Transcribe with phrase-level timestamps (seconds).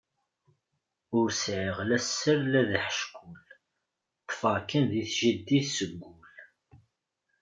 [1.19, 3.41] Ur sɛiɣ la sser la d aḥeckul,
[4.29, 6.33] ṭfeɣ kan di tjaddit seg wul.